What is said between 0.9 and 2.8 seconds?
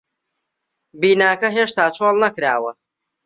بیناکە هێشتا چۆڵ نەکراوە.